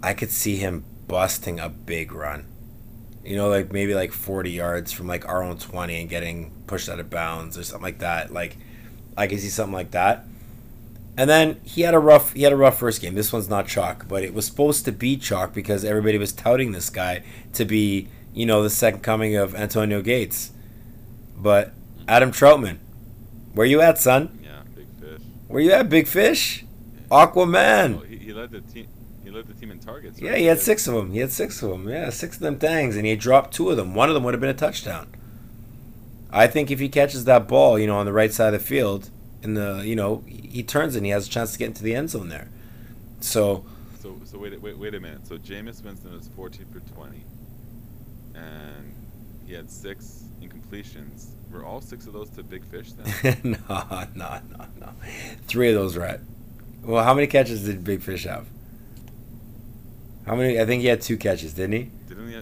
[0.03, 2.45] I could see him busting a big run.
[3.25, 6.89] You know, like maybe like 40 yards from like our own 20 and getting pushed
[6.89, 8.31] out of bounds or something like that.
[8.31, 8.57] Like,
[9.17, 10.25] I can see something like that.
[11.17, 13.15] And then he had a rough he had a rough first game.
[13.15, 16.71] This one's not chalk, but it was supposed to be chalk because everybody was touting
[16.71, 20.51] this guy to be, you know, the second coming of Antonio Gates.
[21.37, 21.73] But
[22.07, 22.79] Adam Trautman,
[23.53, 24.39] where you at, son?
[24.43, 25.21] Yeah, big fish.
[25.47, 26.65] Where you at, big fish?
[27.09, 27.99] Aquaman.
[27.99, 28.87] Oh, he, he led the team.
[29.35, 30.21] Led the team in targets.
[30.21, 31.11] Yeah, he had six of them.
[31.11, 31.89] He had six of them.
[31.89, 33.93] Yeah, six of them tangs, and he dropped two of them.
[33.93, 35.07] One of them would have been a touchdown.
[36.31, 38.65] I think if he catches that ball, you know, on the right side of the
[38.65, 39.09] field,
[39.43, 41.93] in the, you know, he turns and he has a chance to get into the
[41.93, 42.47] end zone there.
[43.19, 43.65] So,
[44.01, 45.27] So so wait wait wait a minute.
[45.27, 47.21] So Jameis Winston was 14 for 20,
[48.35, 48.95] and
[49.45, 51.27] he had six incompletions.
[51.51, 53.59] Were all six of those to big fish then?
[53.69, 54.89] no, no, no, no.
[55.47, 56.21] Three of those right.
[56.83, 58.45] Well, how many catches did Big Fish have?
[60.25, 60.59] How many?
[60.59, 61.91] I think he had two catches, didn't he?
[62.07, 62.41] Didn't he?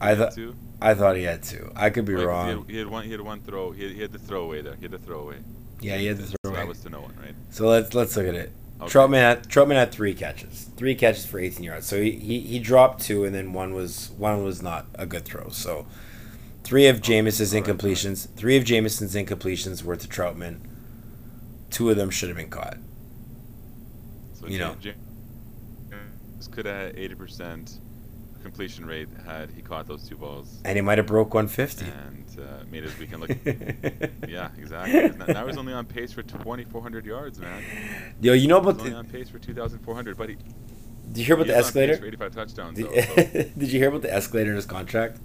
[0.00, 0.38] I thought.
[0.80, 1.72] I thought he had two.
[1.74, 2.46] I could be 'cause wrong.
[2.48, 3.04] He had, he had one.
[3.04, 3.70] He had one throw.
[3.72, 4.74] He had, he had the throwaway there.
[4.74, 5.36] He had the throwaway.
[5.80, 7.34] yeah, he had the So throw that was to no one, right?
[7.50, 8.52] So let's let's look at it.
[8.78, 8.90] Okay.
[8.92, 11.86] Trautman had Trautman had three catches, three catches for 18 yards.
[11.86, 15.24] So he, he, he dropped two, and then one was one was not a good
[15.24, 15.48] throw.
[15.48, 15.86] So
[16.62, 17.82] three of oh, Jameis's all right, all right.
[17.82, 20.58] incompletions, three of Jameson's incompletions were to Trautman.
[21.70, 22.76] Two of them should have been caught.
[24.34, 24.76] So You know.
[26.50, 27.80] Could have had 80 percent
[28.42, 31.84] completion rate had he caught those two balls And he might have broke 150.
[31.84, 33.30] and uh, made his weekend look.
[34.28, 35.10] yeah, exactly.
[35.18, 37.62] Now now he's only on pace for 2,400 yards, man.
[38.20, 40.36] Yo, you know He's about only the, on pace for 2,400, but he,
[41.08, 41.96] Did you hear about he the is on pace escalator?
[41.96, 42.76] for 85 touchdowns.
[42.76, 42.92] Did, though,
[43.42, 45.18] so- did you hear about the escalator in his contract?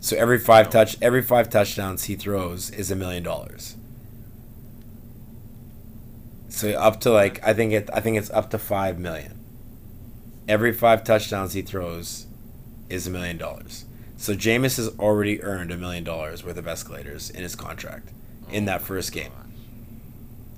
[0.00, 0.70] So every five No.
[0.70, 3.76] touch, every five touchdowns he throws is a million dollars.
[6.48, 9.40] So up to like I think it I think it's up to five million.
[10.48, 12.26] Every five touchdowns he throws
[12.88, 13.84] is a million dollars.
[14.16, 18.10] So Jameis has already earned a million dollars worth of escalators in his contract
[18.50, 19.32] in Oh that first game.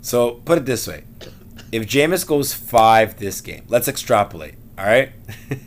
[0.00, 1.04] So put it this way:
[1.72, 4.54] if Jameis goes five this game, let's extrapolate.
[4.78, 5.10] All right.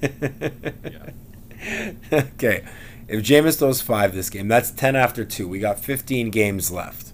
[2.14, 2.66] okay.
[3.08, 5.48] If Jameis throws five this game, that's ten after two.
[5.48, 7.12] We got fifteen games left.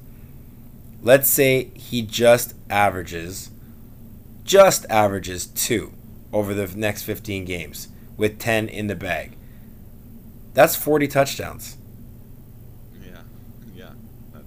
[1.02, 3.50] let's say he just averages,
[4.44, 5.94] just averages two
[6.38, 9.38] over the next 15 games with 10 in the bag.
[10.54, 11.78] That's 40 touchdowns.
[13.00, 13.22] Yeah,
[13.76, 13.90] yeah,
[14.34, 14.46] that's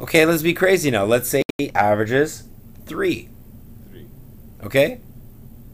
[0.00, 1.04] Okay, let's be crazy now.
[1.04, 2.44] Let's say he averages
[2.86, 3.28] three.
[3.90, 4.06] three.
[4.62, 5.00] Okay?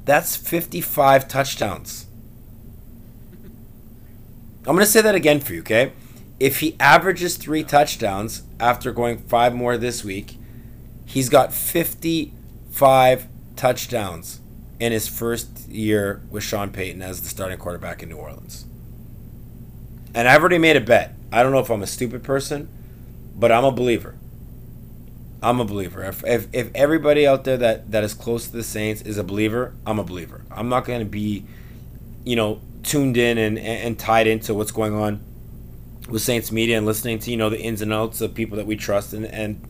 [0.04, 2.06] That's 55 touchdowns.
[4.66, 5.92] I'm going to say that again for you, okay?
[6.40, 10.36] If he averages three touchdowns after going five more this week,
[11.04, 14.40] he's got 55 touchdowns
[14.80, 18.66] in his first year with Sean Payton as the starting quarterback in New Orleans.
[20.14, 21.14] And I've already made a bet.
[21.32, 22.68] I don't know if I'm a stupid person,
[23.34, 24.14] but I'm a believer.
[25.42, 26.04] I'm a believer.
[26.04, 29.24] If, if, if everybody out there that, that is close to the Saints is a
[29.24, 30.42] believer, I'm a believer.
[30.50, 31.44] I'm not going to be,
[32.24, 35.20] you know, tuned in and, and tied into what's going on
[36.08, 38.66] with Saints media and listening to, you know, the ins and outs of people that
[38.66, 39.60] we trust and, and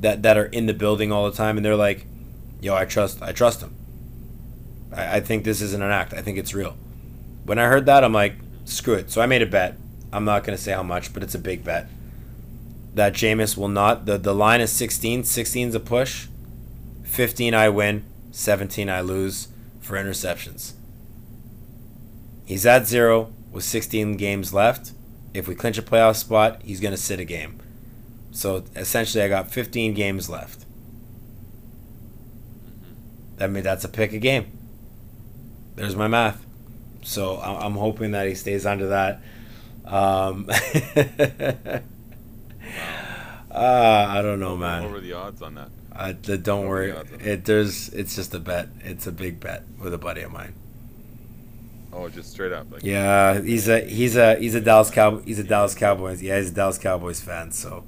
[0.00, 1.56] that, that are in the building all the time.
[1.56, 2.06] And they're like,
[2.60, 3.74] yo, I trust, I trust him.
[4.94, 6.14] I, I think this isn't an act.
[6.14, 6.76] I think it's real.
[7.44, 9.10] When I heard that, I'm like, screw it.
[9.10, 9.76] So I made a bet.
[10.12, 11.88] I'm not going to say how much, but it's a big bet
[12.94, 14.06] that Jameis will not.
[14.06, 15.24] The, the line is 16.
[15.24, 16.28] 16 is a push.
[17.02, 18.04] 15 I win.
[18.30, 19.48] 17 I lose
[19.80, 20.74] for interceptions.
[22.46, 24.92] He's at zero with 16 games left.
[25.32, 27.58] If we clinch a playoff spot, he's going to sit a game.
[28.30, 30.60] So essentially, I got 15 games left.
[32.70, 33.42] Mm-hmm.
[33.42, 34.58] I mean, that's a pick a game.
[35.76, 36.44] There's my math.
[37.02, 39.20] So I- I'm hoping that he stays under that.
[39.84, 40.48] Um,
[43.50, 44.84] uh, I don't know, man.
[44.84, 45.68] What were the odds on that?
[45.92, 46.90] I, th- don't worry.
[46.90, 47.26] the odds on that?
[47.26, 48.68] It there's it's just a bet.
[48.80, 50.54] It's a big bet with a buddy of mine.
[51.92, 52.72] Oh, just straight up.
[52.72, 56.22] Like, Yeah, he's a he's a he's a Dallas Cow he's a Dallas Cowboys.
[56.22, 57.52] Yeah, he's a Dallas Cowboys fan.
[57.52, 57.84] So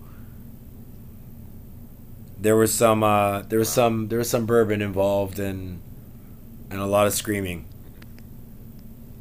[2.39, 5.81] there was some uh, there was some there was some bourbon involved and
[6.71, 7.65] and a lot of screaming,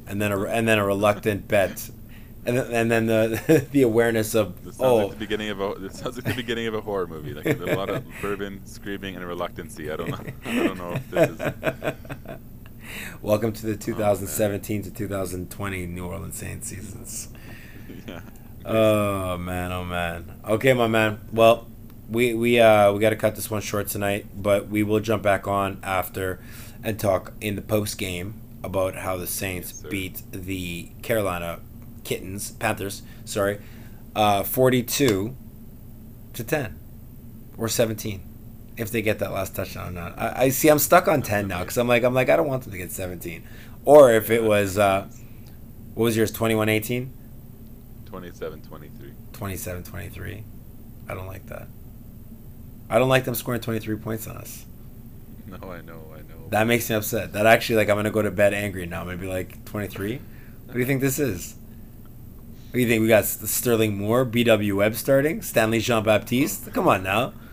[0.08, 1.90] and then a and then a reluctant bet,
[2.46, 5.60] and then, and then the the awareness of This sounds oh like the beginning of
[5.62, 5.76] a.
[5.80, 7.34] This sounds like the beginning of a horror movie.
[7.34, 9.92] Like a lot of bourbon, screaming, and reluctancy.
[9.92, 10.34] I don't know.
[10.46, 12.38] I don't know if this is.
[13.22, 17.30] Welcome to the 2017 to 2020 New Orleans Saints seasons.
[18.08, 18.22] Yeah.
[18.64, 20.40] Oh man, oh man.
[20.48, 21.20] Okay, my man.
[21.32, 21.68] Well,
[22.10, 25.24] we we uh we got to cut this one short tonight, but we will jump
[25.24, 26.40] back on after
[26.84, 31.60] and talk in the post game about how the Saints Yes, beat the Carolina
[32.04, 33.04] Kittens Panthers.
[33.24, 33.60] Sorry,
[34.16, 35.36] uh, 42
[36.34, 36.80] to 10
[37.58, 38.22] or 17
[38.78, 40.20] if they get that last touchdown or not.
[40.20, 40.70] I, I see.
[40.70, 42.78] I'm stuck on 10 now because I'm like I'm like I don't want them to
[42.78, 43.44] get 17,
[43.86, 45.08] or if it was uh,
[45.94, 47.14] what was yours 21 18.
[48.06, 49.12] 27 23.
[49.34, 50.44] 27 23.
[51.08, 51.68] I don't like that.
[52.90, 54.66] I don't like them scoring 23 points on us.
[55.62, 56.48] No, I know, I know.
[56.50, 57.34] That makes me upset.
[57.34, 59.02] That actually, like, I'm going to go to bed angry now.
[59.02, 60.20] I'm to be like, 23?
[60.66, 61.56] What do you think this is?
[62.68, 63.02] What do you think?
[63.02, 64.78] We got Sterling Moore, B.W.
[64.78, 66.74] Webb starting, Stanley Jean Baptiste?
[66.74, 67.34] Come on now.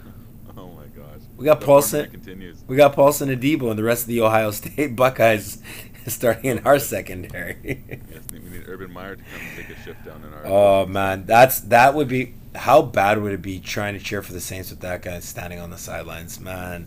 [0.56, 1.20] Oh my gosh.
[1.36, 2.62] We got The Paulson- continues.
[2.66, 5.62] We got Paulson Adebo and the rest of the Ohio State Buckeyes
[6.06, 7.82] starting in our secondary.
[8.10, 10.42] Yes, we need Urban Meyer to come and take a shift down in our.
[10.46, 14.32] Oh man, that's that would be how bad would it be trying to cheer for
[14.34, 16.86] the Saints with that guy standing on the sidelines, man?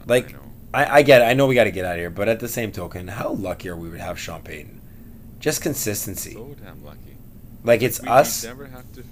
[0.00, 0.38] I like- know.
[0.72, 1.24] I, I get it.
[1.24, 3.30] I know we got to get out of here, but at the same token, how
[3.30, 4.80] lucky are we to have Sean Payton?
[5.40, 6.32] Just consistency.
[6.34, 7.16] so damn lucky.
[7.64, 8.44] like it's we, us.
[8.44, 9.04] We never have to.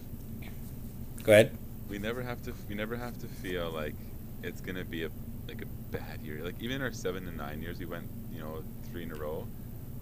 [1.24, 1.56] Go ahead.
[1.88, 2.54] We never have to.
[2.68, 3.94] We never have to feel like
[4.44, 5.10] it's gonna be a
[5.48, 6.44] like a bad year.
[6.44, 9.46] Like even our seven and nine years, we went you know three in a row.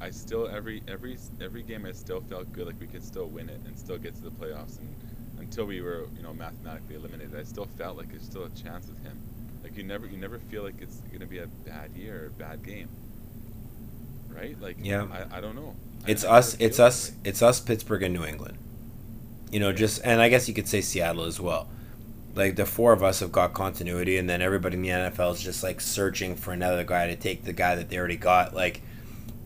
[0.01, 3.49] I still every every every game I still felt good like we could still win
[3.49, 4.95] it and still get to the playoffs and
[5.39, 8.89] until we were you know mathematically eliminated I still felt like there's still a chance
[8.89, 9.19] with him
[9.77, 12.63] you never you never feel like it's gonna be a bad year or a bad
[12.65, 12.89] game
[14.29, 15.07] right like Yeah.
[15.11, 15.75] I, I don't know
[16.07, 16.55] It's I us.
[16.55, 17.11] feel It's us.
[17.11, 17.17] way.
[17.25, 17.61] It's us.
[17.61, 18.59] Pittsburgh and New England.
[19.51, 21.69] You know, just and I guess you could say Seattle as well.
[22.35, 25.41] Like the four of us have got continuity, and then everybody in the NFL is
[25.43, 28.55] just like searching for another guy to take the guy that they already got.
[28.55, 28.83] Like,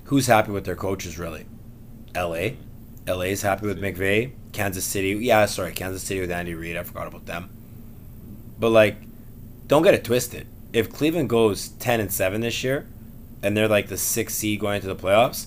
[0.04, 1.46] who's happy with their coaches really?
[2.14, 2.56] L.A.
[3.06, 3.26] L.A.
[3.30, 4.32] is happy with McVay.
[4.52, 6.76] Kansas City, yeah, sorry, Kansas City with Andy Reid.
[6.76, 7.48] I forgot about them.
[8.58, 8.96] But like,
[9.70, 10.48] don't get it twisted.
[10.72, 12.88] If Cleveland goes ten and seven this year,
[13.40, 15.46] and they're like the sixth seed going into the playoffs,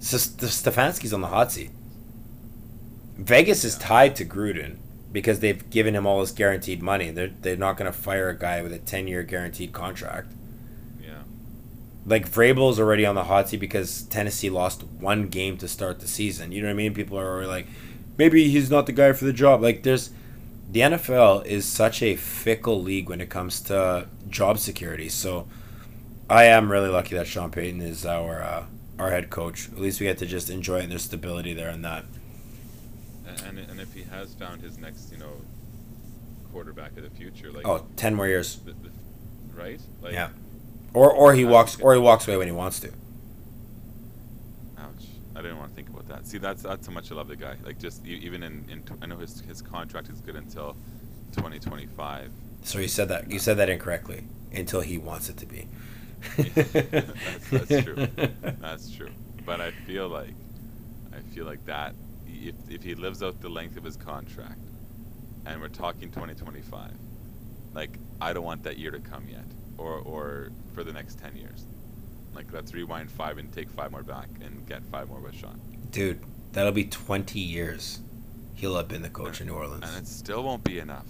[0.00, 1.70] Stefanski's on the hot seat.
[3.16, 4.76] Vegas is tied to Gruden
[5.10, 7.10] because they've given him all this guaranteed money.
[7.10, 10.30] They're they're not going to fire a guy with a ten year guaranteed contract.
[11.02, 11.22] yeah
[12.04, 16.06] Like Vrabel's already on the hot seat because Tennessee lost one game to start the
[16.06, 16.52] season.
[16.52, 16.92] You know what I mean?
[16.92, 17.66] People are already like,
[18.18, 19.62] maybe he's not the guy for the job.
[19.62, 20.10] Like there's
[20.70, 25.08] the NFL is such a fickle league when it comes to job security.
[25.08, 25.48] So
[26.28, 28.64] I am really lucky that Sean Payton is our uh,
[28.98, 29.68] our head coach.
[29.68, 32.04] At least we get to just enjoy it and there's stability there and that.
[33.46, 35.40] And, and if he has found his next, you know,
[36.52, 38.56] quarterback of the future, like oh, 10 more years.
[38.56, 38.90] the, the,
[39.54, 39.80] right?
[40.02, 40.30] Like, Yeah.
[40.94, 42.88] Or or he walks or he walks away when he wants to.
[44.78, 45.06] Ouch!
[45.38, 46.26] I didn't want to think about that.
[46.26, 47.54] See, that's that's how much I love the guy.
[47.64, 50.76] Like, just even in, in I know his his contract is good until
[51.32, 52.32] 2025.
[52.62, 55.68] So you said that you said that incorrectly until he wants it to be.
[56.36, 58.08] that's, that's true.
[58.60, 59.10] That's true.
[59.46, 60.34] But I feel like,
[61.12, 61.94] I feel like that
[62.26, 64.58] if if he lives out the length of his contract,
[65.46, 66.90] and we're talking 2025,
[67.74, 69.46] like I don't want that year to come yet,
[69.76, 71.64] or or for the next 10 years.
[72.38, 75.60] Like let's rewind five and take five more back and get five more with Sean.
[75.90, 76.20] Dude,
[76.52, 77.98] that'll be 20 years.
[78.54, 79.82] He'll have been the coach in New Orleans.
[79.84, 81.04] And it still won't be enough.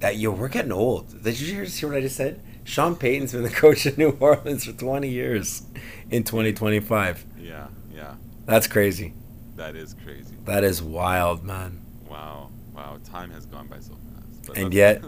[0.00, 1.22] That yo, we're getting old.
[1.22, 2.42] Did you hear what I just said?
[2.64, 5.62] Sean Payton's been the coach in New Orleans for 20 years
[6.10, 7.24] in 2025.
[7.38, 8.14] Yeah, yeah.
[8.44, 9.14] That's crazy.
[9.54, 10.34] That is crazy.
[10.44, 11.80] That is wild, man.
[12.10, 12.98] Wow, wow.
[13.04, 14.46] Time has gone by so fast.
[14.48, 15.04] But And yet-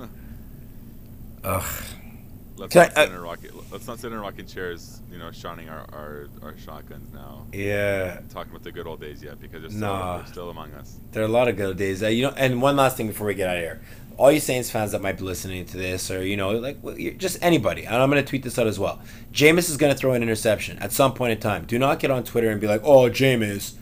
[1.43, 1.85] Ugh.
[2.57, 3.73] Let's Can not I- sit in a rocket.
[3.73, 5.01] Let's not sit in rocking chairs.
[5.11, 7.47] You know, shining our, our, our shotguns now.
[7.53, 8.21] Yeah.
[8.31, 10.19] Talking about the good old days yet because they're still, Nah.
[10.19, 10.97] they're still among us.
[11.13, 12.03] There are a lot of good old days.
[12.03, 13.81] Uh, you know, and one last thing before we get out of here.
[14.17, 17.17] All you Saints fans that might be listening to this, or you know, like you're-
[17.17, 19.01] just anybody, and I'm going to tweet this out as well.
[19.33, 21.65] Jameis is going to throw an interception at some point in time.
[21.65, 23.75] Do not get on Twitter and be like, "Oh, Jameis,"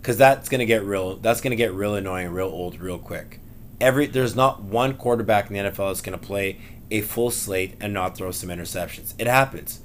[0.00, 1.14] because that's going to get real.
[1.16, 3.38] That's going to get real annoying, real old, real quick.
[3.80, 6.58] Every there's not one quarterback in the NFL that's going to play
[6.90, 9.14] a full slate and not throw some interceptions.
[9.18, 9.80] It happens.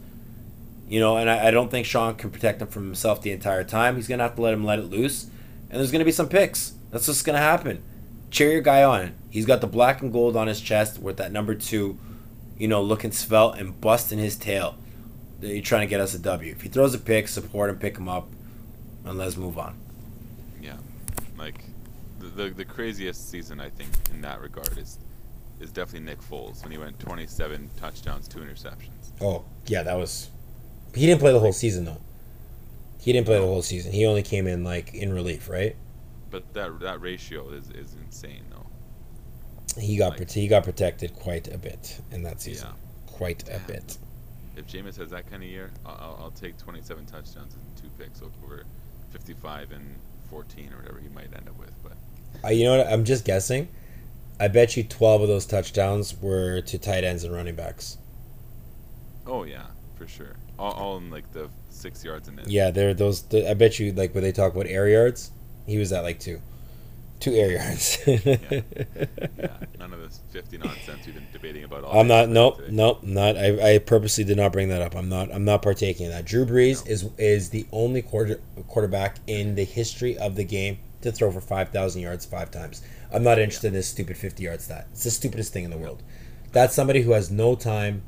[0.87, 3.63] You know, and I, I don't think Sean can protect him from himself the entire
[3.63, 3.95] time.
[3.95, 5.25] He's gonna have to let him let it loose,
[5.69, 6.73] and there's gonna be some picks.
[6.91, 7.83] That's what's gonna happen.
[8.29, 9.13] Cheer your guy on.
[9.29, 11.97] He's got the black and gold on his chest with that number two,
[12.57, 14.75] you know, looking svelte and busting his tail.
[15.41, 16.51] You're trying to get us a W.
[16.51, 18.29] If he throws a pick, support him, pick him up,
[19.05, 19.77] and let's move on.
[20.61, 20.77] Yeah,
[21.37, 21.63] like
[22.19, 24.99] the, the the craziest season I think in that regard is
[25.59, 29.11] is definitely Nick Foles when he went 27 touchdowns, two interceptions.
[29.21, 30.29] Oh yeah, that was.
[30.95, 32.01] He didn't play the whole season though.
[32.99, 33.91] He didn't play the whole season.
[33.91, 35.75] He only came in like in relief, right?
[36.31, 39.79] But that that ratio is, is insane though.
[39.81, 42.69] He got Like- he got protected quite a bit in that season.
[42.69, 43.11] Yeah.
[43.17, 43.97] Quite a bit.
[44.55, 47.89] If Jameis has that kind of year, I'll, I'll, I'll take 27 touchdowns and two
[47.97, 48.63] picks over
[49.11, 49.95] 55 and
[50.29, 51.71] 14 or whatever he might end up with.
[51.83, 51.93] But
[52.43, 52.87] Uh, you know what?
[52.87, 53.67] I'm just guessing.
[54.39, 57.97] I bet you 12 of those touchdowns were to tight ends and running backs.
[59.25, 60.35] oh yeah, for sure.
[60.59, 62.49] All, all in like the six yards and in.
[62.49, 63.23] Yeah, they're those.
[63.23, 65.31] The, I bet you like when they talk about air yards,
[65.65, 66.41] he was at like two,
[67.19, 67.97] two air yards.
[69.37, 72.29] Yeah, none of this 50 nonsense we've been debating about all I'm not.
[72.29, 72.57] Nope.
[72.57, 72.69] today.
[72.71, 73.03] Nope.
[73.03, 73.35] Not.
[73.37, 74.95] I, I purposely did not bring that up.
[74.95, 75.31] I'm not.
[75.33, 76.25] I'm not partaking in that.
[76.25, 76.91] Drew Brees No.
[76.91, 81.41] is is the only quarter, quarterback in the history of the game to throw for
[81.41, 82.81] five thousand yards five times.
[83.13, 84.87] I'm not interested in this stupid fifty yard stat.
[84.91, 86.01] It's the stupidest thing in the world.
[86.51, 88.03] That's somebody who has no time,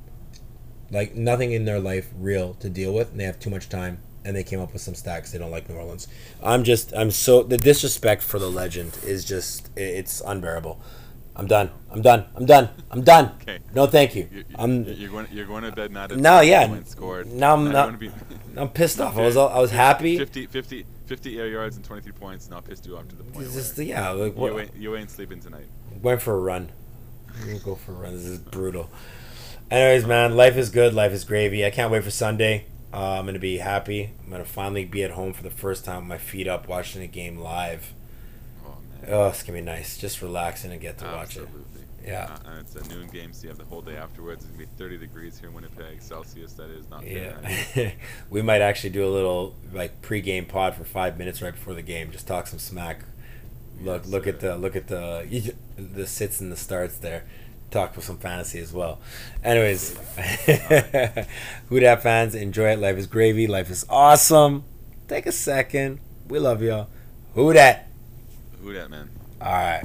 [0.92, 4.00] like nothing in their life real to deal with, and they have too much time,
[4.24, 6.08] and they came up with some stacks they don't like New Orleans.
[6.44, 6.94] I'm just.
[6.96, 9.70] I'm so the disrespect for the legend is just.
[9.78, 10.82] It's unbearable.
[11.38, 11.70] I'm done.
[11.92, 12.26] I'm done.
[12.36, 12.70] I'm done.
[12.92, 13.32] I'm done.
[13.42, 13.60] Okay.
[13.76, 14.30] No, thank you.
[14.32, 15.28] You, you, I'm you're going.
[15.32, 16.80] You're going to bed not at No, yeah.
[16.86, 17.28] scored.
[17.32, 18.10] No, I'm Now not- be-
[18.56, 19.18] I'm pissed off.
[19.18, 20.18] I was I was happy.
[20.18, 22.50] 50, 50, 50 air yards and 23 points.
[22.50, 24.96] Now pissed you off to the point It's where just, yeah, like you, ain't, you
[24.96, 25.68] ain't sleeping tonight.
[26.02, 26.72] went for a run.
[27.34, 28.14] I'm gonna go for a run.
[28.14, 28.90] This is brutal.
[29.70, 30.94] Anyways, man, life is good.
[30.94, 31.66] Life is gravy.
[31.66, 32.66] I can't wait for Sunday.
[32.94, 34.12] Uh, I'm gonna be happy.
[34.24, 37.02] I'm gonna finally be at home for the first time with my feet up, watching
[37.02, 37.94] a game live.
[38.66, 39.10] Oh man.
[39.14, 39.98] Oh, it's gonna be nice.
[39.98, 41.48] Just relaxing and get to watch it.
[42.06, 42.38] Yeah.
[42.46, 44.44] Uh, and it's a noon game, so you have the whole day afterwards.
[44.44, 46.54] It's gonna be 30 degrees here in Winnipeg, Celsius.
[46.54, 47.06] That is not.
[47.06, 47.92] Yeah,
[48.30, 51.82] we might actually do a little like pre-game pod for five minutes right before the
[51.82, 52.12] game.
[52.12, 53.04] Just talk some smack.
[53.82, 57.26] Look, Yes, look at the look at the the sits and the starts there.
[57.72, 59.00] Talk with some fantasy as well.
[59.44, 59.98] Anyways,
[61.70, 62.80] who dat fans enjoy it.
[62.80, 63.48] Life is gravy.
[63.48, 64.64] Life is awesome.
[65.08, 66.00] Take a second.
[66.28, 66.88] We love y'all.
[67.34, 67.88] Who dat?
[68.62, 69.10] Who that man?
[69.42, 69.84] All right.